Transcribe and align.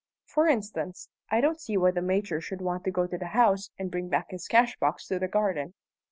"For 0.25 0.47
instance, 0.47 1.09
I 1.29 1.41
don't 1.41 1.61
see 1.61 1.77
why 1.77 1.91
the 1.91 2.01
Major 2.01 2.41
should 2.41 2.59
want 2.59 2.83
to 2.85 2.89
go 2.91 3.05
to 3.05 3.19
the 3.19 3.27
house 3.37 3.69
and 3.77 3.91
bring 3.91 4.09
back 4.09 4.31
his 4.31 4.47
cashbox 4.47 5.05
to 5.09 5.19
the 5.19 5.27
garden. 5.27 5.75